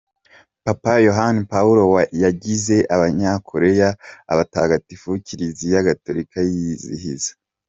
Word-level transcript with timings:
Papa 0.63 0.91
Yohani 1.07 1.39
Paul 1.51 1.77
wa 1.93 2.03
yagize 2.23 2.75
abanyakoreya 2.95 3.89
abatagatifu 4.31 5.09
Kiliziya 5.25 5.87
Gatolika 5.87 6.39
yizihiza. 6.51 7.31